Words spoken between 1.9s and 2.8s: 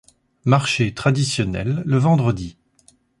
vendredi.